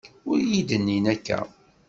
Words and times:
Ur 0.29 0.37
iyi-d-nnin 0.41 1.05
akka. 1.13 1.39